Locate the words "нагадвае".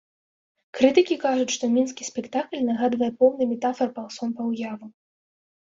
2.71-3.11